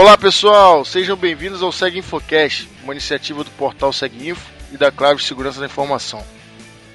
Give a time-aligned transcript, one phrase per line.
[0.00, 5.20] Olá pessoal, sejam bem-vindos ao Seg Infocast, uma iniciativa do portal SegInfo e da Clave
[5.20, 6.24] Segurança da Informação.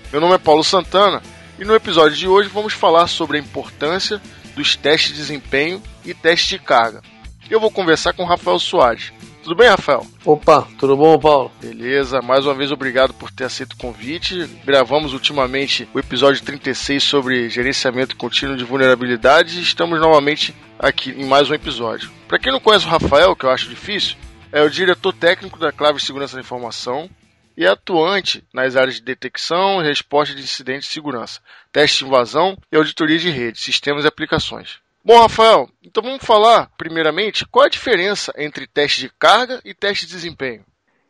[0.10, 1.22] Meu nome é Paulo Santana
[1.60, 4.22] e no episódio de hoje vamos falar sobre a importância
[4.56, 7.02] dos testes de desempenho e testes de carga.
[7.50, 9.12] Eu vou conversar com Rafael Soares.
[9.44, 10.08] Tudo bem, Rafael?
[10.24, 11.52] Opa, tudo bom, Paulo?
[11.60, 14.48] Beleza, mais uma vez obrigado por ter aceito o convite.
[14.64, 21.26] Gravamos ultimamente o episódio 36 sobre gerenciamento contínuo de vulnerabilidades e estamos novamente aqui em
[21.26, 22.10] mais um episódio.
[22.26, 24.16] Para quem não conhece o Rafael, que eu acho difícil,
[24.50, 27.10] é o diretor técnico da Clave Segurança da Informação
[27.58, 32.06] e é atuante nas áreas de detecção e resposta de incidentes de segurança, teste de
[32.06, 34.82] invasão e auditoria de rede, sistemas e aplicações.
[35.06, 40.06] Bom, Rafael, então vamos falar, primeiramente, qual a diferença entre teste de carga e teste
[40.06, 40.64] de desempenho?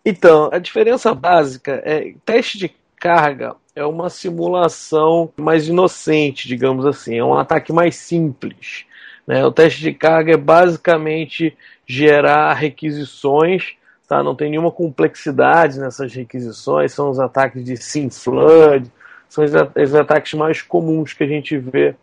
[0.04, 7.20] Então, a diferença básica é teste de carga é uma simulação mais inocente, digamos assim,
[7.20, 8.86] é um ataque mais simples.
[9.28, 9.46] Né?
[9.46, 13.76] O teste de carga é basicamente gerar requisições,
[14.08, 14.24] tá?
[14.24, 18.92] não tem nenhuma complexidade nessas requisições, são os ataques de SIM flood,
[19.30, 21.96] são os ataques mais comuns que a gente vê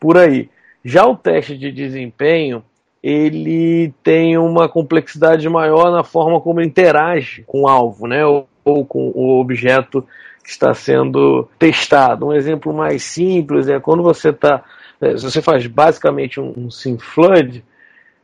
[0.00, 0.48] por aí.
[0.86, 2.62] Já o teste de desempenho,
[3.02, 8.24] ele tem uma complexidade maior na forma como interage com o alvo, né?
[8.24, 10.06] Ou, ou com o objeto
[10.44, 12.26] que está sendo testado.
[12.26, 14.62] Um exemplo mais simples é quando você está,
[15.00, 17.64] é, se você faz basicamente um, um SIM flood,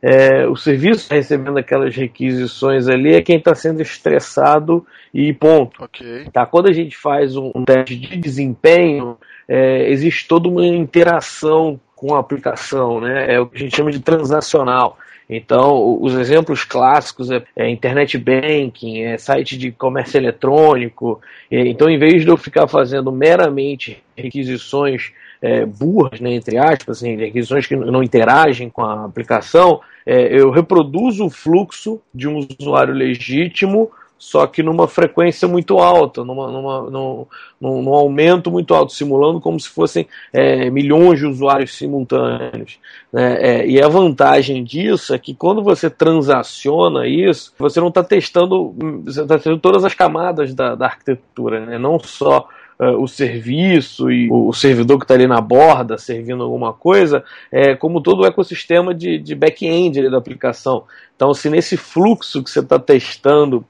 [0.01, 5.83] é, o serviço tá recebendo aquelas requisições ali é quem está sendo estressado e ponto.
[5.83, 6.29] Okay.
[6.31, 6.45] Tá?
[6.45, 9.17] Quando a gente faz um, um teste de desempenho,
[9.49, 13.33] é, existe toda uma interação com a aplicação, né?
[13.33, 14.97] É o que a gente chama de transacional.
[15.29, 21.21] Então, os exemplos clássicos é, é, internet banking, é site de comércio eletrônico.
[21.49, 27.15] então, em vez de eu ficar fazendo meramente requisições é, burras, né, entre aspas, assim,
[27.15, 32.93] requisições que não interagem com a aplicação, é, eu reproduzo o fluxo de um usuário
[32.93, 37.25] legítimo só que numa frequência muito alta, numa, numa, num,
[37.59, 42.79] num, aumento muito alto, simulando como se fossem é, milhões de usuários simultâneos.
[43.11, 43.37] Né?
[43.41, 48.73] É, e a vantagem disso é que quando você transaciona isso, você não está testando,
[49.05, 51.77] está testando todas as camadas da, da arquitetura, né?
[51.77, 52.47] não só
[52.79, 57.23] Uh, o serviço e o, o servidor que está ali na borda servindo alguma coisa,
[57.51, 60.83] é, como todo o ecossistema de, de back-end da aplicação.
[61.15, 63.63] Então, se nesse fluxo que você está testando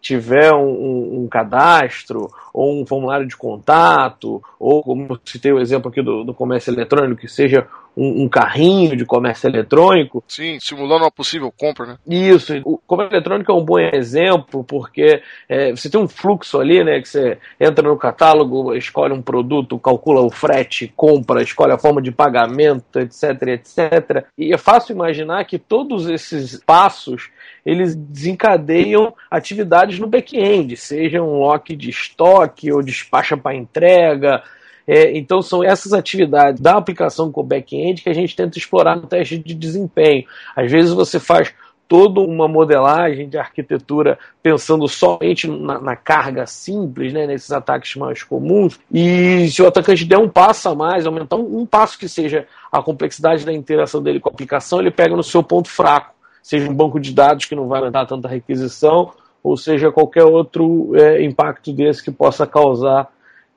[0.00, 5.90] tiver um, um, um, cadastro ou um formulário de contato, ou como citei o exemplo
[5.90, 7.66] aqui do, do comércio eletrônico, que seja
[7.96, 10.22] um, um, carrinho de comércio eletrônico.
[10.26, 11.96] Sim, simulando uma possível compra, né?
[12.06, 12.54] Isso.
[12.64, 17.00] O comércio eletrônico é um bom exemplo, porque é, você tem um fluxo ali, né?
[17.00, 22.00] Que você entra no catálogo, escolhe um produto, calcula o frete, compra, escolhe a forma
[22.00, 24.24] de pagamento, etc, etc.
[24.36, 27.30] E é fácil imaginar que todos esses passos
[27.64, 34.42] eles desencadeiam atividades no back-end, seja um lock de estoque ou despacha para entrega.
[34.86, 39.06] É, então são essas atividades da aplicação com back-end que a gente tenta explorar no
[39.06, 40.24] teste de desempenho.
[40.56, 41.52] Às vezes você faz
[41.88, 48.22] toda uma modelagem de arquitetura pensando somente na, na, carga simples, né, nesses ataques mais
[48.22, 48.78] comuns.
[48.92, 52.46] E se o atacante der um passo a mais, aumentar um, um passo que seja
[52.70, 56.70] a complexidade da interação dele com a aplicação, ele pega no seu ponto fraco seja
[56.70, 59.12] um banco de dados que não vai aumentar tanta requisição,
[59.42, 63.08] ou seja qualquer outro é, impacto desse que possa causar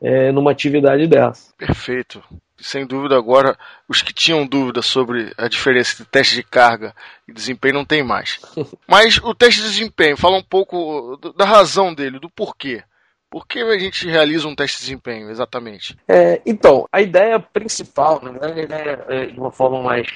[0.03, 1.53] é, numa atividade dessa.
[1.58, 2.22] Perfeito.
[2.58, 3.58] Sem dúvida, agora,
[3.90, 6.94] os que tinham dúvida sobre a diferença entre teste de carga
[7.28, 8.40] e desempenho não tem mais.
[8.88, 12.84] Mas o teste de desempenho, fala um pouco da razão dele, do porquê.
[13.30, 15.97] Por que a gente realiza um teste de desempenho, exatamente?
[16.08, 18.40] É, então, a ideia principal, né,
[19.09, 20.08] é, de uma forma mais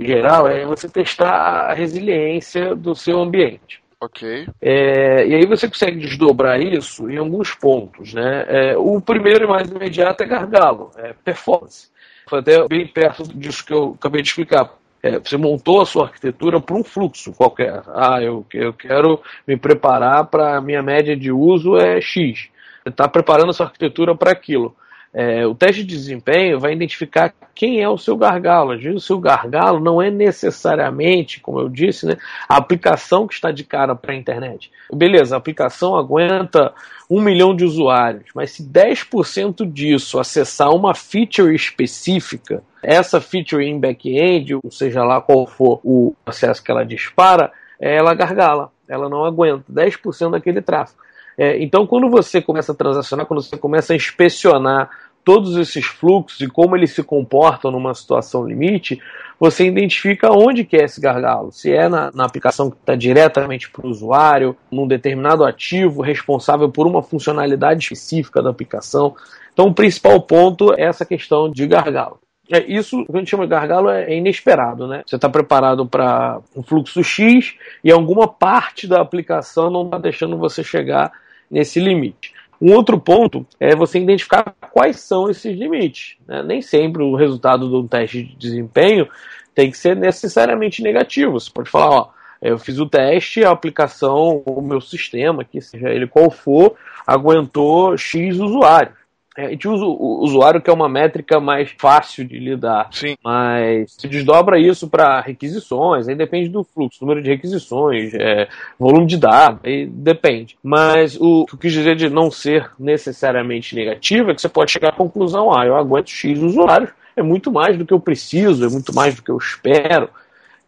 [0.00, 3.81] geral é você testar a resiliência do seu ambiente.
[4.02, 4.48] Ok.
[4.60, 8.12] É, e aí você consegue desdobrar isso em alguns pontos.
[8.12, 8.44] Né?
[8.48, 11.88] É, o primeiro e mais imediato é gargalo, é performance.
[12.28, 14.74] Foi até bem perto disso que eu acabei de explicar.
[15.00, 17.80] É, você montou a sua arquitetura para um fluxo qualquer.
[17.94, 22.48] Ah, eu, eu quero me preparar para a minha média de uso é X.
[22.82, 24.74] Você está preparando a sua arquitetura para aquilo.
[25.14, 28.72] É, o teste de desempenho vai identificar quem é o seu gargalo.
[28.72, 32.16] Às vezes, o seu gargalo não é necessariamente, como eu disse, né,
[32.48, 34.70] a aplicação que está de cara para a internet.
[34.92, 36.72] Beleza, a aplicação aguenta
[37.10, 43.78] um milhão de usuários, mas se 10% disso acessar uma feature específica, essa feature em
[43.78, 49.26] back-end, ou seja lá qual for o acesso que ela dispara, ela gargala, ela não
[49.26, 51.02] aguenta 10% daquele tráfego.
[51.36, 54.90] É, então, quando você começa a transacionar, quando você começa a inspecionar
[55.24, 59.00] todos esses fluxos e como eles se comportam numa situação limite,
[59.38, 61.50] você identifica onde que é esse gargalo.
[61.50, 66.68] Se é na, na aplicação que está diretamente para o usuário, num determinado ativo responsável
[66.68, 69.16] por uma funcionalidade específica da aplicação.
[69.52, 72.21] Então, o principal ponto é essa questão de gargalo.
[72.50, 75.02] É, isso, que a gente chama de gargalo, é, é inesperado, né?
[75.06, 80.36] Você está preparado para um fluxo X e alguma parte da aplicação não está deixando
[80.36, 81.12] você chegar
[81.50, 82.32] nesse limite.
[82.60, 86.16] Um outro ponto é você identificar quais são esses limites.
[86.28, 86.42] Né?
[86.44, 89.08] Nem sempre o resultado de um teste de desempenho
[89.52, 91.32] tem que ser necessariamente negativo.
[91.32, 92.08] Você pode falar, ó,
[92.40, 97.96] eu fiz o teste, a aplicação, o meu sistema, que seja ele qual for, aguentou
[97.96, 98.94] X usuários.
[99.36, 102.88] É, a gente usa o usuário, que é uma métrica mais fácil de lidar.
[102.92, 103.16] Sim.
[103.24, 108.46] Mas se desdobra isso para requisições, aí depende do fluxo, número de requisições, é,
[108.78, 110.56] volume de dados, aí depende.
[110.62, 114.70] Mas o que eu quis dizer de não ser necessariamente negativo é que você pode
[114.70, 118.66] chegar à conclusão: ah, eu aguento X usuários, é muito mais do que eu preciso,
[118.66, 120.10] é muito mais do que eu espero.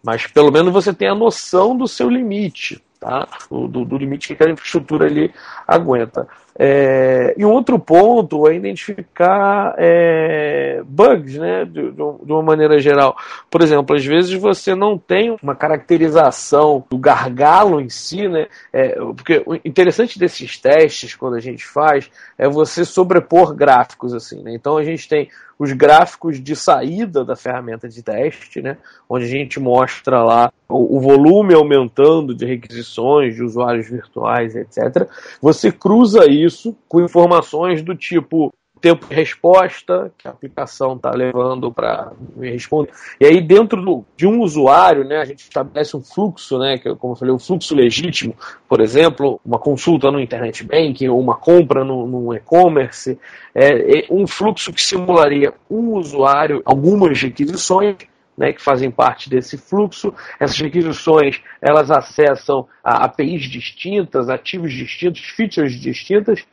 [0.03, 3.27] Mas pelo menos você tem a noção do seu limite, tá?
[3.51, 5.33] do, do limite que aquela infraestrutura ali
[5.67, 6.27] aguenta.
[6.57, 13.17] É, e um outro ponto é identificar é, bugs, né, de, de, uma maneira geral.
[13.51, 18.95] Por exemplo, às vezes você não tem uma caracterização do gargalo em si, né, é,
[19.17, 22.09] porque o interessante desses testes, quando a gente faz,
[22.39, 25.29] é você sobrepor gráficos, assim, né, então a gente tem
[25.59, 28.77] os gráficos de saída da ferramenta de teste, né,
[29.09, 35.09] onde a gente mostra lá o, o volume aumentando de requisições de usuários virtuais, etc.
[35.41, 36.44] Você cruza isso
[36.89, 38.53] com informações do tipo
[38.85, 42.91] tempo de resposta que a aplicação está levando para me responder.
[43.19, 46.95] E aí, dentro do, de um usuário, né, a gente estabelece um fluxo, né, que,
[46.97, 48.37] como eu falei, um fluxo legítimo,
[48.69, 53.19] por exemplo, uma consulta no internet banking ou uma compra no, no e-commerce,
[53.55, 57.97] é, é um fluxo que simularia um usuário, algumas requisições,
[58.37, 60.13] né, que fazem parte desse fluxo.
[60.39, 66.45] Essas requisições elas acessam APIs distintas, ativos distintos, features distintas,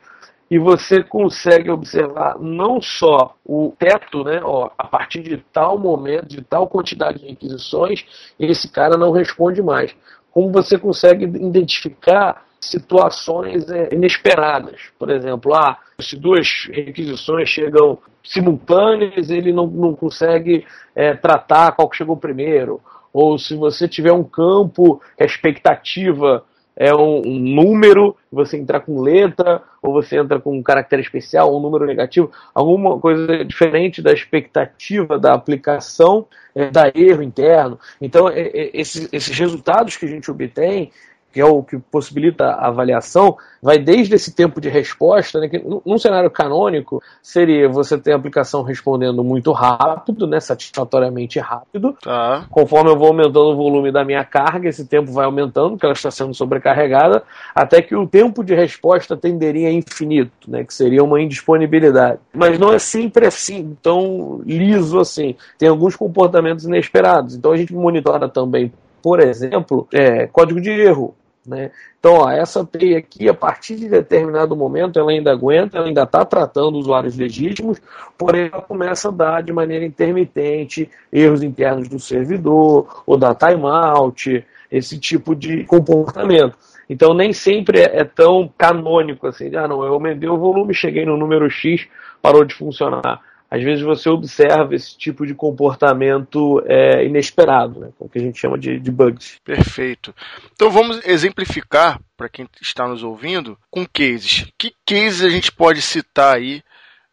[0.50, 6.26] e você consegue observar não só o teto, né, ó, a partir de tal momento,
[6.26, 8.04] de tal quantidade de requisições,
[8.38, 9.96] esse cara não responde mais.
[10.32, 14.80] Como você consegue identificar situações é, inesperadas.
[14.98, 20.64] Por exemplo, ah, se duas requisições chegam simultâneas, ele não, não consegue
[20.94, 22.80] é, tratar qual que chegou primeiro.
[23.12, 26.44] Ou se você tiver um campo a expectativa
[26.76, 31.54] é um, um, número, você entrar com letra, ou você entra com um caractere especial,
[31.54, 37.78] um número negativo, alguma coisa diferente da expectativa da aplicação, é, dá erro interno.
[38.00, 40.90] Então, é, é, esses, esses resultados que a gente obtém,
[41.32, 45.58] que é o que possibilita a avaliação, vai desde esse tempo de resposta, né, que
[45.58, 51.96] num cenário canônico seria você ter a aplicação respondendo muito rápido, né, satisfatoriamente rápido.
[52.02, 52.46] Tá.
[52.50, 55.94] Conforme eu vou aumentando o volume da minha carga, esse tempo vai aumentando, porque ela
[55.94, 57.22] está sendo sobrecarregada,
[57.54, 62.18] até que o tempo de resposta tenderia a infinito, né, que seria uma indisponibilidade.
[62.34, 65.34] Mas não é sempre assim, tão liso assim.
[65.58, 67.34] Tem alguns comportamentos inesperados.
[67.34, 71.14] Então a gente monitora também por exemplo, é, código de erro.
[71.44, 71.72] Né?
[71.98, 76.04] Então, ó, essa API aqui, a partir de determinado momento, ela ainda aguenta, ela ainda
[76.04, 77.80] está tratando usuários legítimos,
[78.16, 84.44] porém ela começa a dar de maneira intermitente erros internos do servidor, ou dar timeout,
[84.70, 86.56] esse tipo de comportamento.
[86.88, 91.04] Então, nem sempre é, é tão canônico assim, ah, não, eu aumentei o volume, cheguei
[91.04, 91.88] no número X,
[92.20, 93.20] parou de funcionar
[93.52, 97.88] às vezes você observa esse tipo de comportamento é, inesperado, né?
[97.98, 99.36] o que a gente chama de, de bugs.
[99.44, 100.14] Perfeito.
[100.54, 104.50] Então vamos exemplificar para quem está nos ouvindo com cases.
[104.56, 106.62] Que cases a gente pode citar aí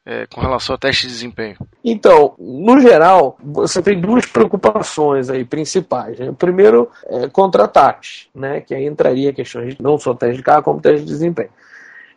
[0.06, 1.58] é, com relação ao teste de desempenho?
[1.84, 6.18] Então, no geral, você tem duas preocupações aí principais.
[6.18, 6.34] Né?
[6.40, 8.62] Primeiro, é, contra-ataques, né?
[8.62, 11.52] que aí entraria questões não só teste de carro, como teste de desempenho.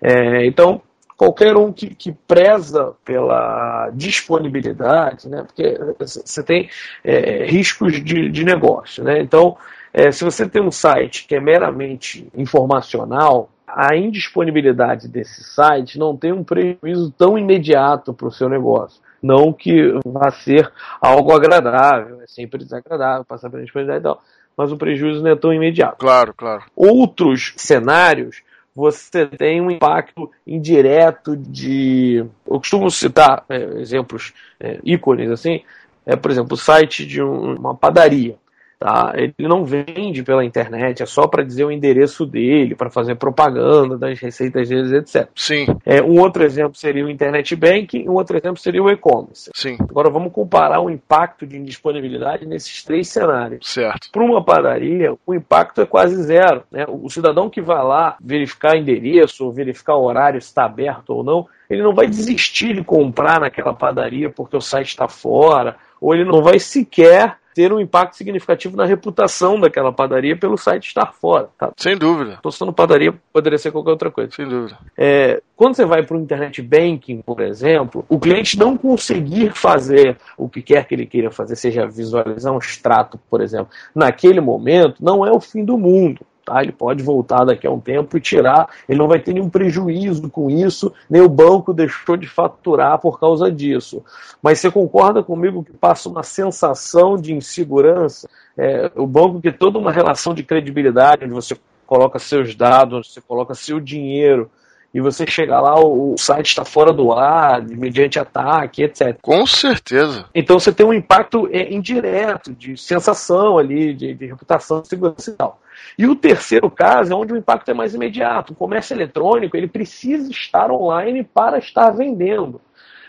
[0.00, 0.80] É, então,
[1.16, 5.44] qualquer um que, que preza pela disponibilidade, né?
[5.44, 6.68] porque você tem
[7.04, 9.04] é, riscos de, de negócio.
[9.04, 9.20] Né?
[9.20, 9.56] Então,
[9.92, 16.16] é, se você tem um site que é meramente informacional, a indisponibilidade desse site não
[16.16, 19.00] tem um prejuízo tão imediato para o seu negócio.
[19.22, 24.22] Não que vá ser algo agradável, é sempre desagradável passar pela disponibilidade e tal,
[24.56, 25.98] mas o prejuízo não é tão imediato.
[25.98, 26.64] Claro, claro.
[26.74, 28.42] Outros cenários
[28.74, 32.24] você tem um impacto indireto de.
[32.46, 35.62] Eu costumo citar é, exemplos, é, ícones assim,
[36.06, 38.36] é, por exemplo, o site de um, uma padaria.
[38.82, 39.12] Tá?
[39.14, 43.96] Ele não vende pela internet, é só para dizer o endereço dele, para fazer propaganda
[43.96, 45.28] das receitas deles, etc.
[45.36, 45.66] Sim.
[45.86, 49.50] É, um outro exemplo seria o Internet Banking, um outro exemplo seria o e-commerce.
[49.54, 49.76] Sim.
[49.88, 53.70] Agora vamos comparar o impacto de indisponibilidade nesses três cenários.
[53.70, 54.08] Certo.
[54.10, 56.64] Para uma padaria, o impacto é quase zero.
[56.68, 56.84] Né?
[56.88, 61.22] O cidadão que vai lá verificar endereço, ou verificar o horário, se está aberto ou
[61.22, 66.12] não, ele não vai desistir de comprar naquela padaria porque o site está fora, ou
[66.12, 71.12] ele não vai sequer ter um impacto significativo na reputação daquela padaria pelo site estar
[71.12, 71.48] fora.
[71.58, 71.70] Tá?
[71.76, 72.34] Sem dúvida.
[72.34, 74.30] Estou citando padaria, poderia ser qualquer outra coisa.
[74.32, 74.78] Sem dúvida.
[74.96, 80.16] É, quando você vai para o internet banking, por exemplo, o cliente não conseguir fazer
[80.36, 85.02] o que quer que ele queira fazer, seja visualizar um extrato, por exemplo, naquele momento,
[85.02, 86.20] não é o fim do mundo.
[86.60, 90.28] Ele pode voltar daqui a um tempo e tirar, ele não vai ter nenhum prejuízo
[90.28, 94.02] com isso, nem o banco deixou de faturar por causa disso.
[94.42, 98.28] Mas você concorda comigo que passa uma sensação de insegurança?
[98.56, 101.56] É, o banco que toda uma relação de credibilidade, onde você
[101.86, 104.50] coloca seus dados, onde você coloca seu dinheiro,
[104.94, 109.16] e você chega lá, o site está fora do ar, mediante ataque, etc.
[109.22, 110.26] Com certeza.
[110.34, 115.34] Então você tem um impacto é, indireto, de sensação ali, de, de reputação, segurança e
[115.34, 115.60] tal.
[115.98, 118.52] E o terceiro caso é onde o impacto é mais imediato.
[118.52, 122.60] O comércio eletrônico ele precisa estar online para estar vendendo.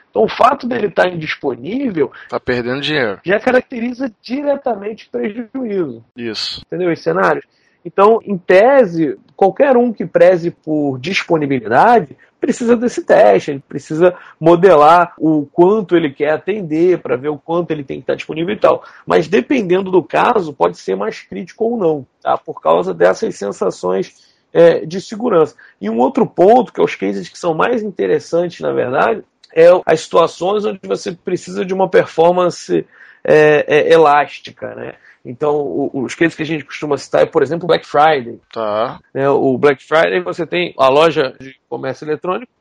[0.10, 2.12] Então, o fato dele estar indisponível.
[2.24, 3.20] Está perdendo dinheiro.
[3.25, 6.06] Já caracteriza diretamente prejuízo.
[6.16, 6.62] Isso.
[6.68, 6.92] Entendeu?
[6.92, 7.46] Os cenários.
[7.86, 15.13] Então, em tese, qualquer um que preze por disponibilidade precisa desse teste, ele precisa modelar
[15.18, 18.60] o quanto ele quer atender para ver o quanto ele tem que estar disponível e
[18.60, 18.84] tal.
[19.06, 22.38] Mas dependendo do caso, pode ser mais crítico ou não, tá?
[22.38, 25.56] por causa dessas sensações é, de segurança.
[25.80, 29.24] E um outro ponto, que é os cases que são mais interessantes, na verdade,
[29.56, 32.86] é as situações onde você precisa de uma performance
[33.24, 34.96] é, é, elástica, né?
[35.25, 38.39] Então, os cases que a gente costuma citar é, por exemplo, o Black Friday.
[38.51, 39.00] Tá.
[39.13, 42.51] Né, o Black Friday você tem a loja de comércio eletrônico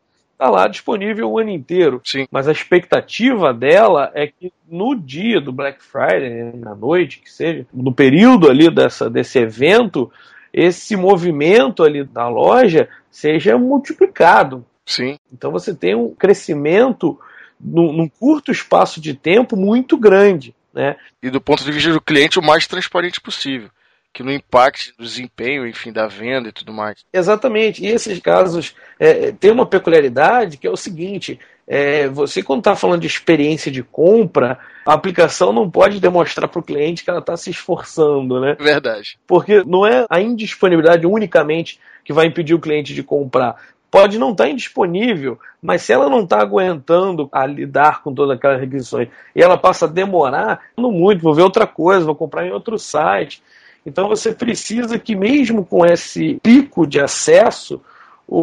[0.42, 2.00] está lá disponível o ano inteiro.
[2.04, 2.26] Sim.
[2.30, 7.64] Mas a expectativa dela é que no dia do Black Friday, na noite, que seja,
[7.72, 10.10] no período ali dessa, desse evento,
[10.52, 14.64] esse movimento ali da loja seja multiplicado.
[14.84, 15.16] Sim.
[15.32, 17.18] Então você tem um crescimento
[17.60, 20.54] num, num curto espaço de tempo muito grande.
[20.72, 20.96] Né?
[21.22, 23.68] E do ponto de vista do cliente, o mais transparente possível.
[24.12, 26.98] Que não impacte o desempenho, enfim, da venda e tudo mais.
[27.12, 27.82] Exatamente.
[27.82, 32.76] E esses casos é, tem uma peculiaridade que é o seguinte: é, você, quando está
[32.76, 37.20] falando de experiência de compra, a aplicação não pode demonstrar para o cliente que ela
[37.20, 38.54] está se esforçando, né?
[38.60, 39.18] Verdade.
[39.26, 43.56] Porque não é a indisponibilidade unicamente que vai impedir o cliente de comprar
[43.92, 48.34] pode não estar tá indisponível, mas se ela não está aguentando a lidar com todas
[48.34, 52.46] aquelas requisições e ela passa a demorar, não muito, vou ver outra coisa, vou comprar
[52.46, 53.42] em outro site.
[53.84, 57.82] Então você precisa que mesmo com esse pico de acesso,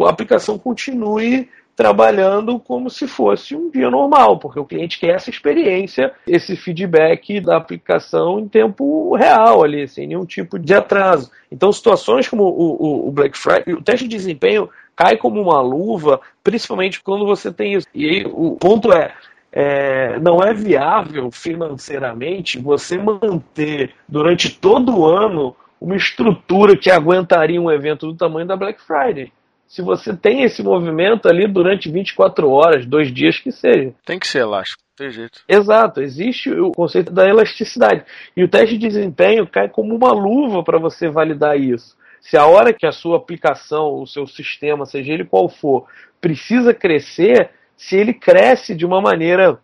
[0.06, 5.30] a aplicação continue trabalhando como se fosse um dia normal, porque o cliente quer essa
[5.30, 11.30] experiência, esse feedback da aplicação em tempo real ali, sem nenhum tipo de atraso.
[11.50, 14.68] Então, situações como o, o, o Black Friday, o teste de desempenho
[15.00, 17.86] cai como uma luva, principalmente quando você tem isso.
[17.94, 19.14] E aí, o ponto é,
[19.50, 27.58] é, não é viável financeiramente você manter durante todo o ano uma estrutura que aguentaria
[27.58, 29.32] um evento do tamanho da Black Friday.
[29.66, 33.94] Se você tem esse movimento ali durante 24 horas, dois dias que seja.
[34.04, 35.40] Tem que ser elástico, tem jeito.
[35.48, 38.04] Exato, existe o conceito da elasticidade.
[38.36, 41.96] E o teste de desempenho cai como uma luva para você validar isso.
[42.20, 45.86] Se a hora que a sua aplicação, o seu sistema, seja ele qual for,
[46.20, 49.58] precisa crescer, se ele cresce de uma maneira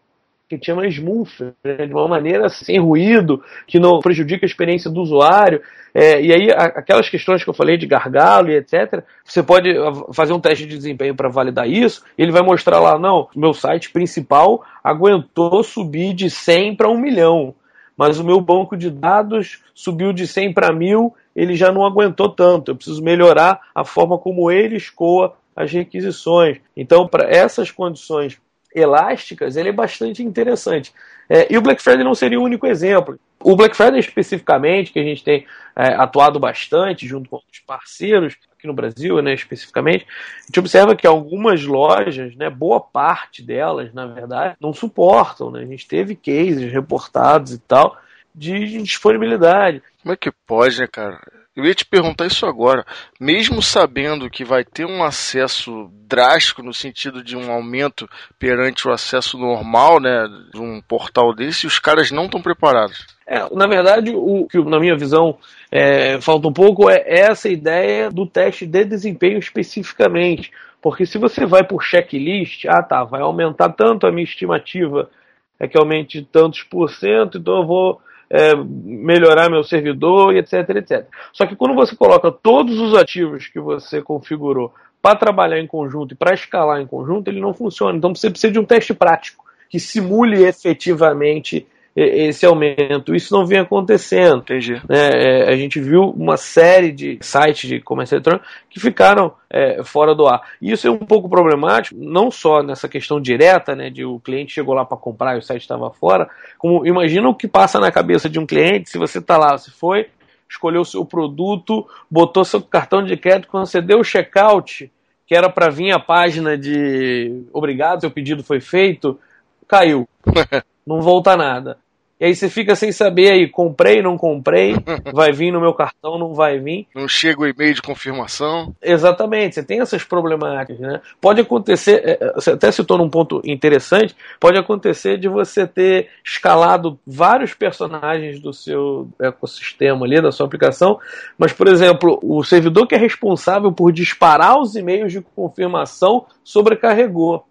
[0.48, 1.86] que chama smooth, né?
[1.86, 5.60] de uma maneira sem ruído, que não prejudica a experiência do usuário.
[5.92, 9.70] É, e aí, aquelas questões que eu falei de gargalo e etc., você pode
[10.12, 13.90] fazer um teste de desempenho para validar isso, ele vai mostrar lá, não, meu site
[13.90, 17.54] principal aguentou subir de 100 para 1 milhão,
[17.96, 22.30] mas o meu banco de dados subiu de 100 para 1000 ele já não aguentou
[22.30, 22.70] tanto.
[22.70, 26.58] Eu preciso melhorar a forma como ele escoa as requisições.
[26.74, 28.40] Então, para essas condições
[28.74, 30.92] elásticas, ele é bastante interessante.
[31.28, 33.18] É, e o Black Friday não seria o único exemplo.
[33.42, 38.34] O Black Friday especificamente, que a gente tem é, atuado bastante junto com os parceiros
[38.56, 43.92] aqui no Brasil, né, especificamente, a gente observa que algumas lojas, né, boa parte delas,
[43.92, 45.50] na verdade, não suportam.
[45.50, 45.60] Né?
[45.60, 47.96] A gente teve cases reportados e tal
[48.36, 49.82] de disponibilidade.
[50.02, 51.18] Como é que pode, né, cara?
[51.56, 52.84] Eu ia te perguntar isso agora.
[53.18, 58.06] Mesmo sabendo que vai ter um acesso drástico no sentido de um aumento
[58.38, 63.06] perante o acesso normal, né, de um portal desse, os caras não estão preparados.
[63.26, 65.38] É, na verdade, o que na minha visão
[65.72, 70.52] é, falta um pouco é essa ideia do teste de desempenho especificamente.
[70.82, 75.10] Porque se você vai por checklist, ah tá, vai aumentar tanto a minha estimativa,
[75.58, 80.68] é que aumente tantos por cento, então eu vou é, melhorar meu servidor e etc,
[80.76, 81.06] etc.
[81.32, 86.12] Só que quando você coloca todos os ativos que você configurou para trabalhar em conjunto
[86.12, 87.96] e para escalar em conjunto, ele não funciona.
[87.96, 93.14] Então você precisa de um teste prático que simule efetivamente esse aumento.
[93.14, 94.42] Isso não vem acontecendo.
[94.42, 94.74] Entendi.
[94.86, 95.10] Né?
[95.14, 100.14] É, a gente viu uma série de sites de comércio eletrônico que ficaram é, fora
[100.14, 100.42] do ar.
[100.60, 104.52] E isso é um pouco problemático, não só nessa questão direta, né, de o cliente
[104.52, 107.90] chegou lá para comprar e o site estava fora, como imagina o que passa na
[107.90, 110.08] cabeça de um cliente se você está lá, se foi,
[110.48, 114.92] escolheu o seu produto, botou seu cartão de crédito, quando você deu o checkout,
[115.26, 119.18] que era para vir a página de obrigado, seu pedido foi feito,
[119.66, 120.06] caiu.
[120.86, 121.78] não volta nada.
[122.18, 124.74] E aí você fica sem saber aí, comprei, não comprei,
[125.12, 126.86] vai vir no meu cartão, não vai vir.
[126.94, 128.74] Não chega o e-mail de confirmação.
[128.82, 131.00] Exatamente, você tem essas problemáticas, né?
[131.20, 136.08] Pode acontecer, é, é, você até citou num ponto interessante, pode acontecer de você ter
[136.24, 140.98] escalado vários personagens do seu ecossistema ali, da sua aplicação,
[141.36, 147.44] mas, por exemplo, o servidor que é responsável por disparar os e-mails de confirmação sobrecarregou.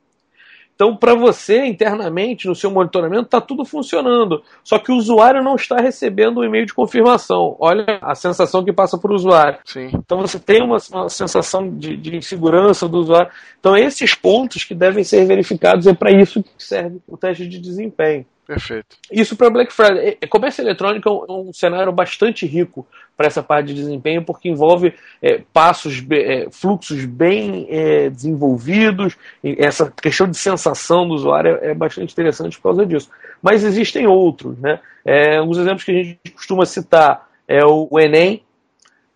[0.75, 4.43] Então, para você, internamente, no seu monitoramento, está tudo funcionando.
[4.61, 7.55] Só que o usuário não está recebendo o e-mail de confirmação.
[7.59, 9.59] Olha a sensação que passa para o usuário.
[9.63, 9.89] Sim.
[9.93, 13.31] Então, você tem uma, uma sensação de, de, insegurança do usuário.
[13.57, 17.57] Então, esses pontos que devem ser verificados, é para isso que serve o teste de
[17.57, 18.25] desempenho.
[18.45, 18.97] Perfeito.
[19.11, 20.17] Isso para Black Friday.
[20.29, 22.85] Comércio eletrônico é um cenário bastante rico
[23.17, 29.91] para essa parte de desempenho, porque envolve é, passos, é, fluxos bem é, desenvolvidos, essa
[29.91, 33.09] questão de sensação do usuário é, é, bastante interessante por causa disso.
[33.41, 34.79] Mas existem outros, né?
[35.03, 38.43] É, alguns exemplos que a gente costuma citar é o, o Enem,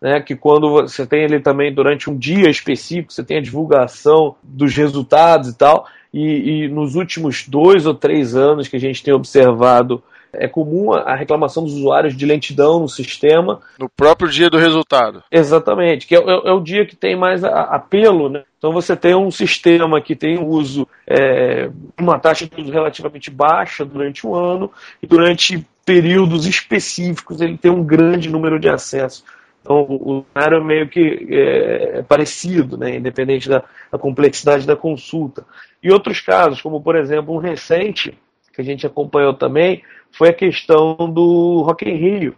[0.01, 4.35] né, que quando você tem ele também durante um dia específico, você tem a divulgação
[4.41, 9.03] dos resultados e tal, e, e, nos últimos dois ou três anos que a gente
[9.03, 10.01] tem observado,
[10.33, 13.61] é comum a reclamação dos usuários de lentidão no sistema.
[13.79, 15.23] No próprio dia do resultado.
[15.31, 18.29] Exatamente, que é, é, é o dia que tem mais a, apelo.
[18.29, 18.43] Né?
[18.57, 23.83] Então você tem um sistema que tem uso, é, uma taxa de uso relativamente baixa
[23.83, 29.23] durante o ano, e durante períodos específicos ele tem um grande número de acessos.
[29.61, 35.45] Então, o cenário é meio que é, parecido, né, independente da, da, complexidade da consulta.
[35.83, 38.17] E outros casos, como por exemplo um recente,
[38.53, 42.35] que a gente acompanhou também, foi a questão do Rock in Rio.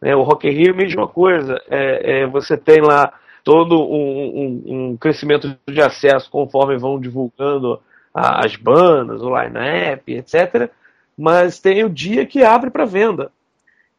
[0.00, 4.62] Né, o Rock in Rio, mesma coisa, é, é você tem lá todo um, um,
[4.66, 7.80] um, crescimento de acesso conforme vão divulgando
[8.12, 10.70] as bandas, o line-up, etc.
[11.16, 13.30] Mas tem o dia que abre para venda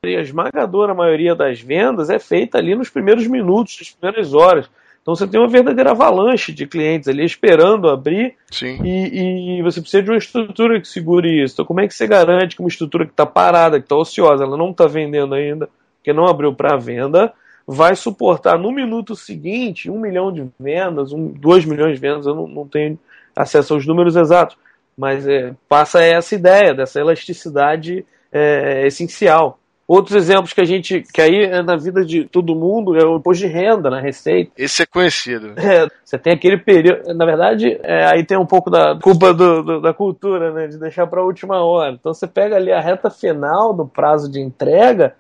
[0.04, 4.68] a esmagadora maioria das vendas é feita ali nos primeiros minutos, nas primeiras horas.
[5.00, 8.36] Então você tem uma verdadeira avalanche de clientes ali esperando abrir
[8.84, 11.54] e, e, você precisa de uma estrutura que segure isso.
[11.54, 14.44] Então como é que você garante que uma estrutura que está parada, que está ociosa,
[14.44, 15.70] ela não está vendendo ainda,
[16.04, 17.32] que não abriu para venda,
[17.68, 22.34] vai suportar no minuto seguinte um milhão de vendas, um, dois milhões de vendas, eu
[22.34, 22.98] não, não tenho
[23.36, 24.58] acesso aos números exatos,
[24.98, 29.60] mas é, passa essa ideia dessa elasticidade é, essencial.
[29.92, 31.04] Outros exemplos que a gente.
[31.14, 34.50] que aí é na vida de todo mundo é o imposto de renda, na receita.
[34.58, 35.52] Esse é conhecido.
[35.58, 37.14] É, você tem aquele período.
[37.14, 40.68] Na verdade, é, aí tem um pouco da culpa do, do, da cultura, né?
[40.68, 41.92] De deixar para a última hora.
[41.92, 45.14] Então você pega ali a reta final do prazo de entrega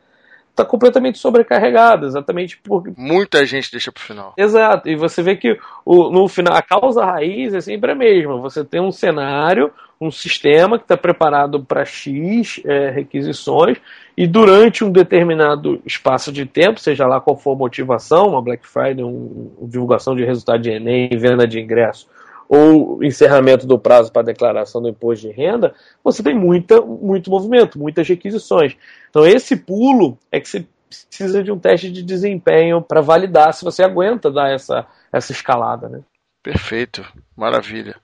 [0.51, 2.93] está completamente sobrecarregado, exatamente porque.
[2.95, 4.33] Muita gente deixa para o final.
[4.37, 8.37] Exato, e você vê que o, no final a causa raiz é sempre a mesma.
[8.39, 13.77] Você tem um cenário, um sistema que está preparado para X é, requisições,
[14.17, 18.67] e durante um determinado espaço de tempo, seja lá qual for a motivação, uma Black
[18.67, 22.07] Friday, um, uma divulgação de resultado de Enem, venda de ingresso
[22.49, 27.79] ou encerramento do prazo para declaração do imposto de renda, você tem muita, muito movimento,
[27.79, 28.75] muitas requisições.
[29.09, 33.63] Então, esse pulo é que você precisa de um teste de desempenho para validar se
[33.63, 35.87] você aguenta dar essa, essa escalada.
[35.87, 36.01] Né?
[36.43, 37.05] Perfeito,
[37.37, 37.95] maravilha.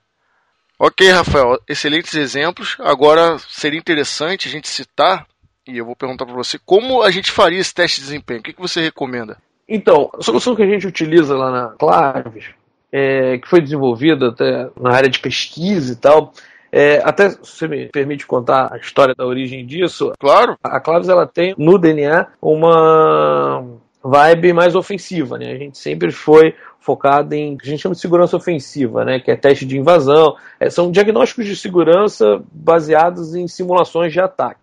[0.78, 2.76] Ok, Rafael, excelentes exemplos.
[2.78, 5.26] Agora seria interessante a gente citar,
[5.66, 8.40] e eu vou perguntar para você, como a gente faria esse teste de desempenho?
[8.40, 9.36] O que, que você recomenda?
[9.68, 12.50] Então, a solução que a gente utiliza lá na Claves
[12.92, 16.32] é, que foi desenvolvida até na área de pesquisa e tal.
[16.70, 20.12] É, até se você me permite contar a história da origem disso.
[20.18, 20.56] Claro.
[20.62, 23.64] A Claves ela tem no DNA uma
[24.02, 25.52] vibe mais ofensiva, né?
[25.52, 29.20] A gente sempre foi focado em a gente chama de segurança ofensiva, né?
[29.20, 30.36] Que é teste de invasão.
[30.58, 34.60] É, são diagnósticos de segurança baseados em simulações de ataque.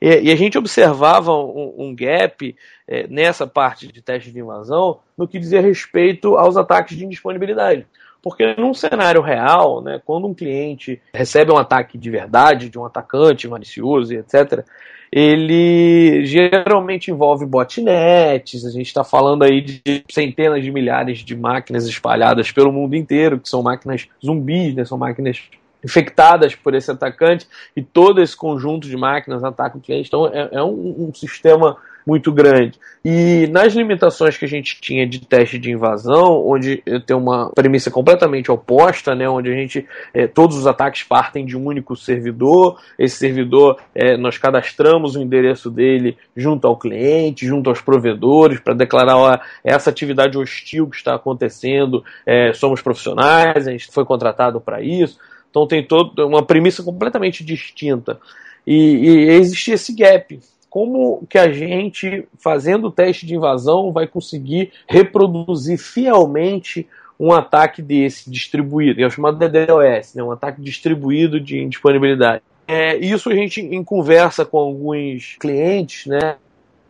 [0.00, 2.56] E, a gente observava um, gap
[2.88, 7.86] é, nessa parte de teste de invasão no que dizia respeito aos ataques de indisponibilidade.
[8.20, 12.84] Porque num cenário real, né, quando um cliente recebe um ataque de verdade, de um
[12.84, 14.64] atacante malicioso, etc.,
[15.12, 21.86] ele geralmente envolve botnets, a gente está falando aí de centenas de milhares de máquinas
[21.86, 25.42] espalhadas pelo mundo inteiro, que são máquinas zumbis, né, são máquinas
[25.84, 27.46] infectadas por esse atacante,
[27.76, 30.08] e todo esse conjunto de máquinas ataca o cliente.
[30.08, 32.78] Então é, é um, um sistema muito grande.
[33.04, 37.90] E nas limitações que a gente tinha de teste de invasão, onde tem uma premissa
[37.90, 42.80] completamente oposta, né, onde a gente é, todos os ataques partem de um único servidor,
[42.96, 48.74] esse servidor é, nós cadastramos o endereço dele junto ao cliente, junto aos provedores para
[48.74, 54.60] declarar ó, essa atividade hostil que está acontecendo, é, somos profissionais, a gente foi contratado
[54.60, 55.18] para isso.
[55.50, 58.18] Então tem toda uma premissa completamente distinta.
[58.64, 60.38] E, e existia esse gap
[60.72, 66.88] como que a gente, fazendo o teste de invasão, vai conseguir reproduzir fielmente
[67.20, 72.42] um ataque desse distribuído, é o chamado DDoS, né, um ataque distribuído de disponibilidade.
[72.66, 76.36] É, isso a gente, em conversa com alguns clientes, né,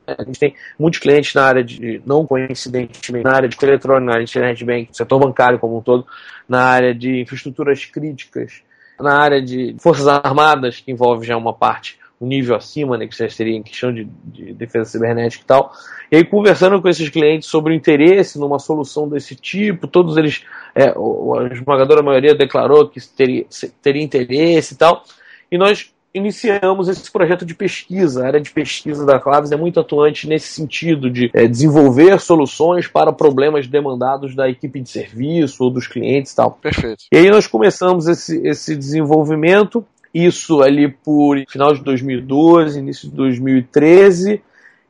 [0.07, 4.13] a gente tem muitos clientes na área de, não coincidentemente, na área de eletrônica, na
[4.13, 6.07] área de internet bank, setor bancário como um todo,
[6.49, 8.63] na área de infraestruturas críticas,
[9.01, 13.19] na área de forças armadas, que envolve já uma parte um nível acima, né, que
[13.19, 15.73] já seria em questão de, de, defesa cibernética e tal.
[16.11, 20.45] E aí, conversando com esses clientes sobre o interesse numa solução desse tipo, todos eles,
[20.75, 23.45] é, a esmagadora maioria declarou que teria,
[23.83, 25.03] teria interesse e tal.
[25.51, 28.23] E nós iniciamos esse projeto de pesquisa.
[28.23, 32.87] A área de pesquisa da Claves é muito atuante nesse sentido de é, desenvolver soluções
[32.87, 36.53] para problemas demandados da equipe de serviço ou dos clientes e tal.
[36.53, 37.05] Perfeito.
[37.11, 43.17] E aí nós começamos esse, esse desenvolvimento isso ali por final de 2012, início de
[43.17, 44.43] 2013.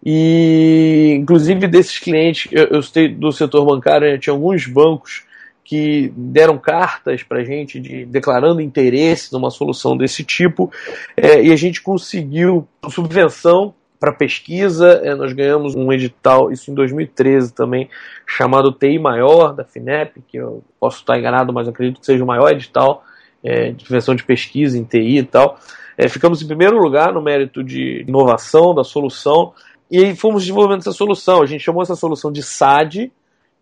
[0.04, 5.24] E, inclusive, desses clientes, eu, sei do setor bancário, né, tinha alguns bancos
[5.64, 10.72] que deram cartas para a gente de, declarando interesse numa solução desse tipo,
[11.16, 15.00] é, e a gente conseguiu subvenção para pesquisa.
[15.04, 17.88] É, nós ganhamos um edital, isso em 2013 também,
[18.26, 22.26] chamado TI Maior, da FINEP, que eu posso estar enganado, mas acredito que seja o
[22.26, 23.04] maior edital
[23.42, 25.58] é, de versão de pesquisa em TI e tal.
[25.96, 29.52] É, ficamos em primeiro lugar no mérito de inovação da solução
[29.90, 31.42] e aí fomos desenvolvendo essa solução.
[31.42, 33.12] A gente chamou essa solução de SAD,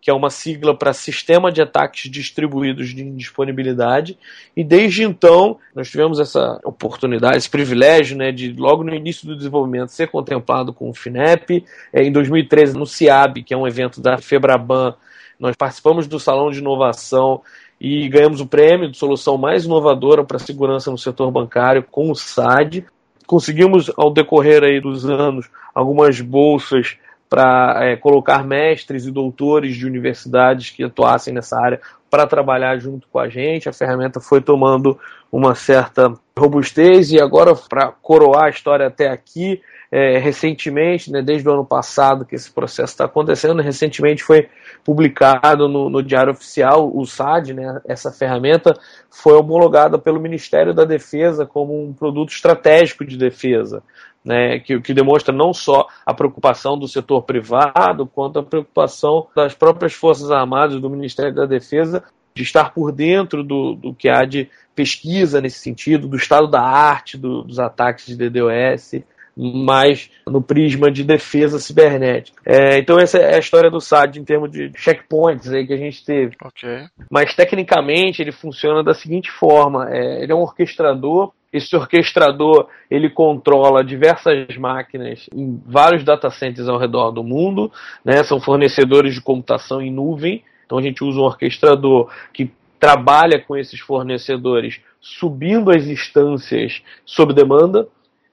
[0.01, 4.17] que é uma sigla para Sistema de Ataques Distribuídos de Indisponibilidade,
[4.57, 9.37] e desde então nós tivemos essa oportunidade, esse privilégio né, de, logo no início do
[9.37, 11.65] desenvolvimento, ser contemplado com o FINEP.
[11.93, 14.95] É, em 2013, no CIAB, que é um evento da FEBRABAN,
[15.39, 17.43] nós participamos do Salão de Inovação
[17.81, 22.15] e ganhamos o prêmio de solução mais inovadora para segurança no setor bancário com o
[22.15, 22.85] SAD.
[23.27, 29.87] Conseguimos, ao decorrer aí dos anos, algumas bolsas para é, colocar mestres e doutores de
[29.87, 33.69] universidades que atuassem nessa área para trabalhar junto com a gente.
[33.69, 34.99] A ferramenta foi tomando
[35.31, 41.49] uma certa robustez e agora, para coroar a história até aqui, é, recentemente, né, desde
[41.49, 44.49] o ano passado que esse processo está acontecendo, recentemente foi
[44.85, 48.73] publicado no, no, Diário Oficial, o SAD, né, essa ferramenta
[49.11, 53.83] foi homologada pelo Ministério da Defesa como um produto estratégico de defesa.
[54.23, 59.55] Né, que, que demonstra não só a preocupação do setor privado, quanto a preocupação das
[59.55, 64.27] próprias Forças Armadas do Ministério da Defesa de estar por dentro do, do que há
[64.27, 69.03] de pesquisa nesse sentido, do estado da arte do, dos ataques de DDoS,
[69.37, 72.41] mais no prisma de defesa cibernética.
[72.45, 75.79] É, então essa é a história do SAD em termos de checkpoints aí que a
[75.79, 76.37] gente teve.
[76.45, 76.87] Okay.
[77.11, 83.11] Mas tecnicamente ele funciona da seguinte forma: é, ele é um orquestrador esse orquestrador ele
[83.11, 87.73] controla diversas máquinas em vários data centers ao redor do mundo,
[88.05, 88.23] né?
[88.23, 90.45] São fornecedores de computação em nuvem.
[90.65, 97.35] Então a gente usa um orquestrador que trabalha com esses fornecedores, subindo as instâncias sob
[97.35, 97.89] demanda.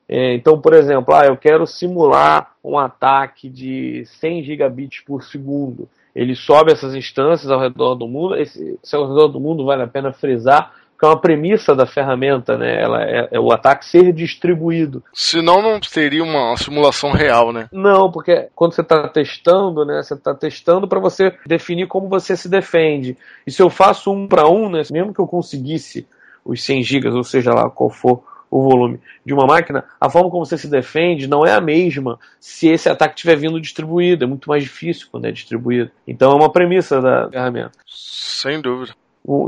[0.09, 5.89] É, então, por exemplo, ah, eu quero simular um ataque de 100 gigabits por segundo.
[6.15, 8.35] Ele sobe essas instâncias ao redor do mundo.
[8.35, 11.85] Esse, esse ao redor do mundo vale a pena frisar, que é uma premissa da
[11.85, 12.81] ferramenta, né?
[12.81, 15.03] Ela é, é, o ataque ser distribuído.
[15.13, 17.67] Senão não seria uma simulação real, né?
[17.71, 20.01] Não, porque quando você está testando, né?
[20.01, 23.15] Você está testando para você definir como você se defende.
[23.45, 24.81] E se eu faço um para um, né?
[24.89, 26.07] Mesmo que eu conseguisse
[26.43, 30.29] os 100 gigas, ou seja lá qual for o volume de uma máquina, a forma
[30.29, 34.23] como você se defende não é a mesma se esse ataque estiver vindo distribuído.
[34.23, 35.91] É muito mais difícil quando é distribuído.
[36.07, 37.71] Então é uma premissa da ferramenta.
[37.85, 38.93] Sem dúvida.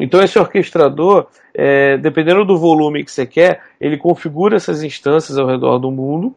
[0.02, 5.48] Então esse orquestrador, é, dependendo do volume que você quer, ele configura essas instâncias ao
[5.48, 6.36] redor do mundo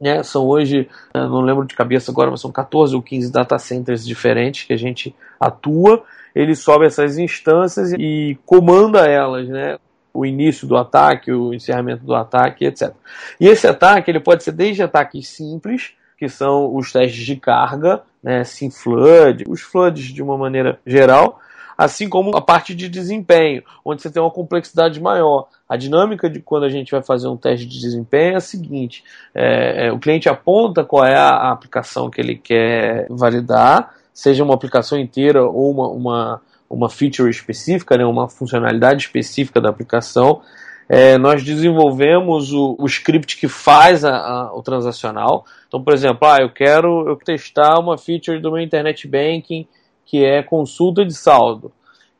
[0.00, 0.22] Né?
[0.24, 4.64] São hoje, não lembro de cabeça agora, mas são 14 ou 15 data centers diferentes
[4.66, 6.02] que a gente atua.
[6.34, 9.78] Ele sobe essas instâncias e comanda elas, né?
[10.16, 12.92] O início do ataque, o encerramento do ataque, etc.
[13.40, 18.02] E esse ataque ele pode ser desde ataques simples, que são os testes de carga,
[18.22, 21.40] né, sim flood, os floods de uma maneira geral,
[21.76, 25.48] assim como a parte de desempenho, onde você tem uma complexidade maior.
[25.68, 29.04] A dinâmica de quando a gente vai fazer um teste de desempenho é a seguinte:
[29.34, 34.54] é, é, o cliente aponta qual é a aplicação que ele quer validar, seja uma
[34.54, 40.42] aplicação inteira ou uma, uma, uma feature específica, né, uma funcionalidade específica da aplicação.
[40.88, 45.44] É, nós desenvolvemos o, o, script que faz a, a, o transacional.
[45.66, 49.66] Então, por exemplo, ah, eu quero eu testar uma feature do meu internet banking
[50.04, 51.72] que é consulta de saldo.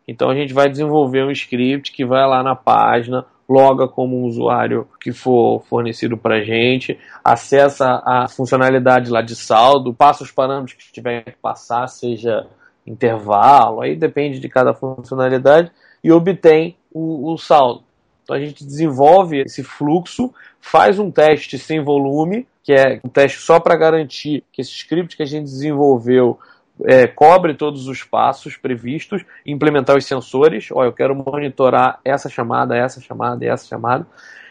[0.06, 4.24] Então a gente vai desenvolver um script que vai lá na página, loga como um
[4.24, 10.30] usuário que for fornecido para a gente, acessa a funcionalidade lá de saldo, passa os
[10.30, 12.46] parâmetros que tiver que passar, seja
[12.86, 15.70] intervalo, aí depende de cada funcionalidade,
[16.02, 17.82] e obtém o, o saldo.
[18.22, 23.38] Então a gente desenvolve esse fluxo, faz um teste sem volume, que é um teste
[23.38, 26.38] só para garantir que esse script que a gente desenvolveu
[26.84, 30.68] é, cobre todos os passos previstos, implementar os sensores.
[30.72, 34.06] Ó, eu quero monitorar essa chamada, essa chamada e essa chamada.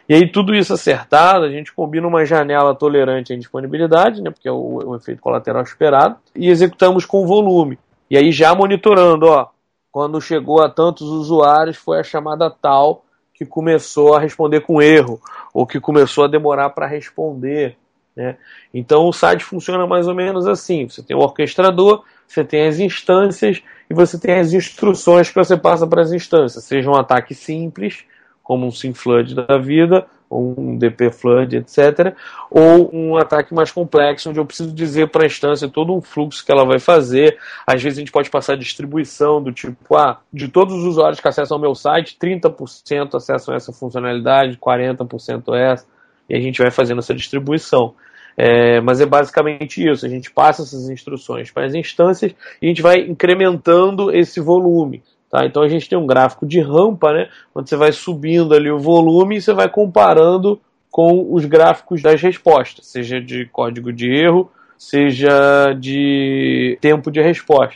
[0.07, 4.47] E aí, tudo isso acertado, a gente combina uma janela tolerante à indisponibilidade, né, porque
[4.47, 7.79] é o, o efeito colateral esperado, e executamos com volume.
[8.09, 9.47] E aí, já monitorando, ó,
[9.91, 15.19] quando chegou a tantos usuários, foi a chamada tal que começou a responder com erro,
[15.53, 17.77] ou que começou a demorar para responder.
[18.15, 18.37] Né?
[18.73, 22.79] Então o site funciona mais ou menos assim: você tem o orquestrador, você tem as
[22.79, 27.35] instâncias e você tem as instruções que você passa para as instâncias, seja um ataque
[27.35, 28.05] simples,
[28.41, 32.15] como um SymFlood da vida, ou um DP Flood, etc.,
[32.49, 36.45] ou um ataque mais complexo, onde eu preciso dizer para a instância todo um fluxo
[36.45, 37.37] que ela vai fazer.
[37.65, 41.27] Às vezes a gente pode passar distribuição do tipo, ah, de todos os usuários que
[41.27, 45.85] acessam ao meu site, 30% acessam essa funcionalidade, 40% essa,
[46.29, 47.93] e a gente vai fazendo essa distribuição.
[48.37, 50.05] É, mas é basicamente isso.
[50.05, 55.01] A gente passa essas instruções para as instâncias e a gente vai incrementando esse volume.
[55.35, 55.45] Tá?
[55.45, 58.79] Então a gente tem um gráfico de rampa, né, onde você vai subindo ali o
[58.79, 64.49] volume e você vai comparando com os gráficos das respostas, seja de código de erro,
[64.77, 67.75] seja de tempo de resposta.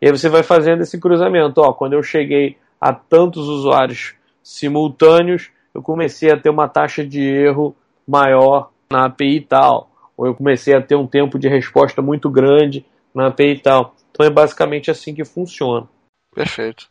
[0.00, 1.60] E aí você vai fazendo esse cruzamento.
[1.60, 7.20] Ó, quando eu cheguei a tantos usuários simultâneos, eu comecei a ter uma taxa de
[7.20, 7.74] erro
[8.06, 12.86] maior na API tal ou eu comecei a ter um tempo de resposta muito grande
[13.12, 13.96] na API e tal.
[14.12, 15.88] Então é basicamente assim que funciona.
[16.34, 16.88] Perfeito.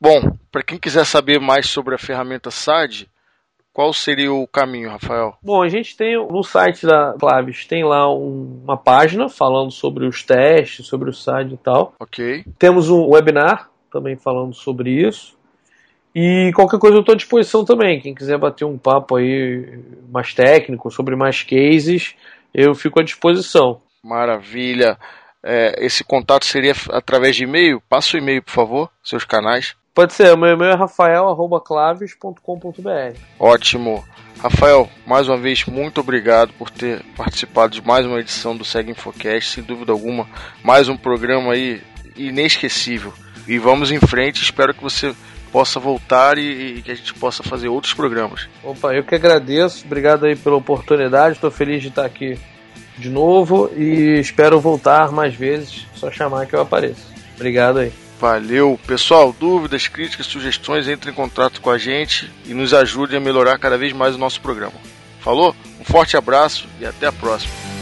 [0.00, 3.08] Bom, para quem quiser saber mais sobre a ferramenta SAD,
[3.72, 5.36] qual seria o caminho, Rafael?
[5.42, 10.06] Bom, a gente tem no site da Claves tem lá um, uma página falando sobre
[10.06, 11.94] os testes, sobre o SAD e tal.
[11.98, 12.44] Ok.
[12.56, 15.36] Temos um webinar também falando sobre isso.
[16.14, 18.00] E qualquer coisa eu estou à disposição também.
[18.00, 22.14] Quem quiser bater um papo aí mais técnico sobre mais cases,
[22.54, 23.80] eu fico à disposição.
[24.04, 24.96] Maravilha.
[25.46, 27.82] É, esse contato seria através de e-mail?
[27.86, 29.76] Passa o e-mail, por favor, seus canais.
[29.94, 33.18] Pode ser, meu e-mail é rafael.claves.com.br.
[33.38, 34.02] Ótimo.
[34.40, 38.90] Rafael, mais uma vez, muito obrigado por ter participado de mais uma edição do Segue
[38.90, 39.50] Infocast.
[39.50, 40.26] Sem dúvida alguma,
[40.62, 41.80] mais um programa aí
[42.16, 43.12] inesquecível.
[43.46, 45.14] E vamos em frente, espero que você
[45.52, 48.48] possa voltar e, e, que a gente possa fazer outros programas.
[48.62, 52.38] Opa, eu que agradeço, obrigado aí pela oportunidade, estou feliz de estar aqui
[52.96, 57.12] de novo e espero voltar mais vezes, só chamar que eu apareço.
[57.34, 57.92] Obrigado aí.
[58.20, 59.34] Valeu, pessoal.
[59.38, 63.76] Dúvidas, críticas, sugestões, entre em contato com a gente e nos ajude a melhorar cada
[63.76, 64.74] vez mais o nosso programa.
[65.20, 65.54] Falou?
[65.80, 67.73] Um forte abraço e até a próxima.